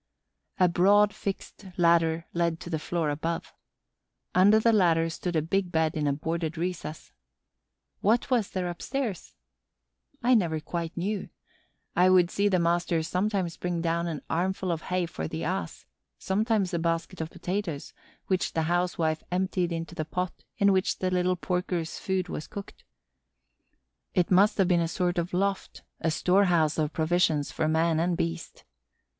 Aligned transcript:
A 0.59 0.67
broad 0.67 1.13
fixed 1.13 1.67
ladder 1.77 2.25
led 2.33 2.59
to 2.61 2.71
the 2.71 2.79
floor 2.79 3.11
above. 3.11 3.53
Under 4.33 4.59
the 4.59 4.73
ladder 4.73 5.11
stood 5.11 5.35
a 5.35 5.43
big 5.43 5.71
bed 5.71 5.93
in 5.95 6.07
a 6.07 6.13
boarded 6.13 6.57
recess. 6.57 7.11
What 7.99 8.31
was 8.31 8.49
there 8.49 8.67
upstairs? 8.67 9.35
I 10.23 10.33
never 10.33 10.59
quite 10.59 10.97
knew. 10.97 11.29
I 11.95 12.09
would 12.09 12.31
see 12.31 12.47
the 12.49 12.57
master 12.57 13.03
sometimes 13.03 13.57
bring 13.57 13.79
down 13.79 14.07
an 14.07 14.23
armful 14.27 14.71
of 14.71 14.81
hay 14.81 15.05
for 15.05 15.27
the 15.27 15.43
Ass, 15.43 15.85
sometimes 16.17 16.73
a 16.73 16.79
basket 16.79 17.21
of 17.21 17.29
potatoes 17.29 17.93
which 18.25 18.53
the 18.53 18.63
housewife 18.63 19.21
emptied 19.31 19.71
into 19.71 19.93
the 19.93 20.03
pot 20.03 20.33
in 20.57 20.71
which 20.73 20.97
the 20.97 21.11
little 21.11 21.37
porkers' 21.37 21.99
food 21.99 22.27
was 22.27 22.47
cooked. 22.47 22.83
It 24.15 24.31
must 24.31 24.57
have 24.57 24.67
been 24.67 24.81
a 24.81 24.87
sort 24.87 25.19
of 25.19 25.31
loft, 25.31 25.83
a 25.99 26.09
storehouse 26.09 26.79
of 26.79 26.91
provisions 26.91 27.51
for 27.51 27.67
man 27.67 27.99
and 27.99 28.17
beast. 28.17 28.63